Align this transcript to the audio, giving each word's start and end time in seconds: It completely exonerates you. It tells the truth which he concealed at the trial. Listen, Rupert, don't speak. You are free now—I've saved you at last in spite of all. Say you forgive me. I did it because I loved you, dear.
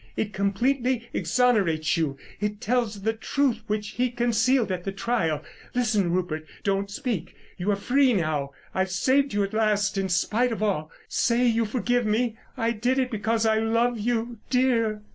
It 0.17 0.33
completely 0.33 1.07
exonerates 1.13 1.95
you. 1.95 2.17
It 2.39 2.59
tells 2.59 3.03
the 3.03 3.13
truth 3.13 3.61
which 3.67 3.89
he 3.89 4.09
concealed 4.09 4.71
at 4.71 4.83
the 4.83 4.91
trial. 4.91 5.43
Listen, 5.75 6.11
Rupert, 6.11 6.43
don't 6.63 6.89
speak. 6.89 7.35
You 7.59 7.69
are 7.69 7.75
free 7.75 8.13
now—I've 8.13 8.89
saved 8.89 9.31
you 9.31 9.43
at 9.43 9.53
last 9.53 9.99
in 9.99 10.09
spite 10.09 10.51
of 10.51 10.63
all. 10.63 10.89
Say 11.07 11.45
you 11.45 11.65
forgive 11.65 12.07
me. 12.07 12.35
I 12.57 12.71
did 12.71 12.97
it 12.97 13.11
because 13.11 13.45
I 13.45 13.59
loved 13.59 13.99
you, 13.99 14.39
dear. 14.49 15.03